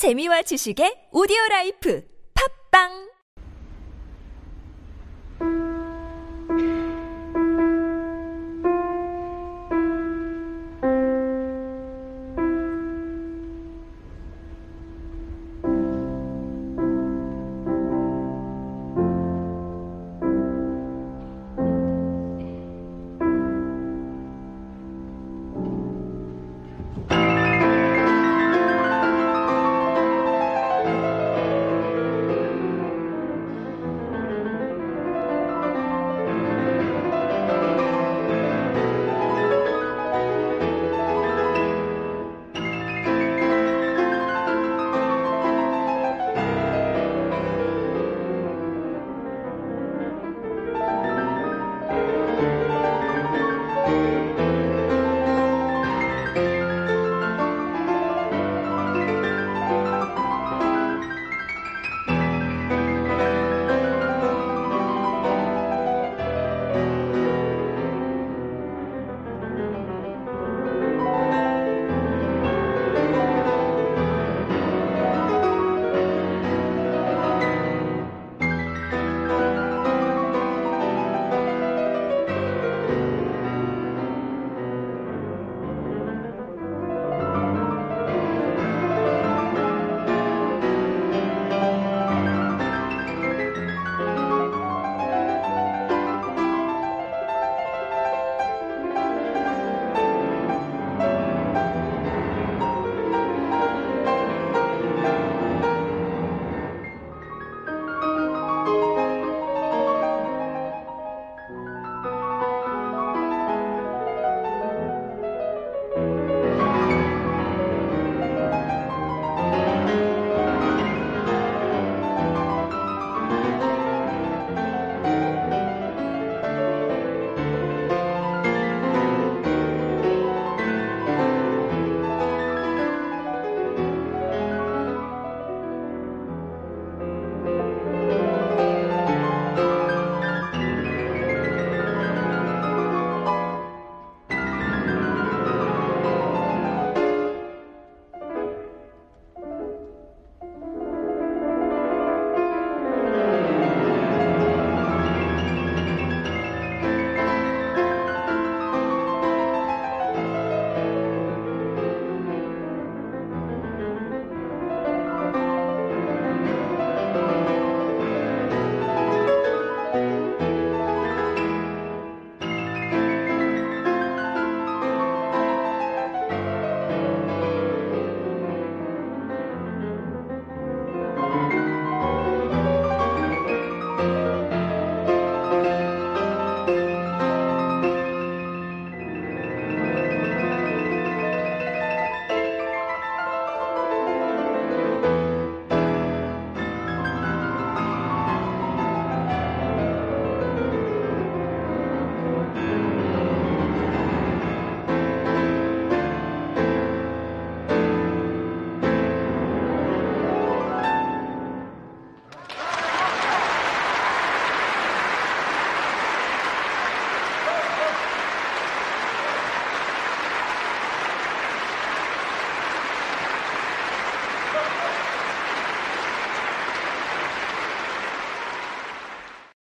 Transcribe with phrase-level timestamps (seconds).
[0.00, 2.00] 재미와 지식의 오디오 라이프.
[2.32, 3.09] 팝빵!